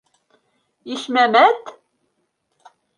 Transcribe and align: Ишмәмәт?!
Ишмәмәт?! 0.95 1.73